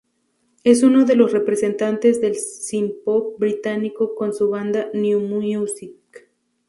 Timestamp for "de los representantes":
1.05-2.19